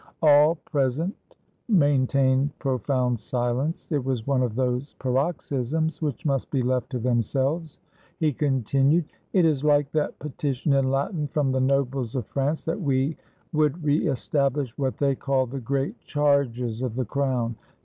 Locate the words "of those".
4.41-4.95